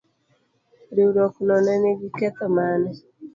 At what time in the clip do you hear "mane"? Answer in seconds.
2.55-2.91